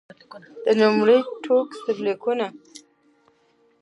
د 0.63 0.65
لومړي 0.79 1.17
ټوک 1.43 1.67
سرلیکونه. 1.81 2.47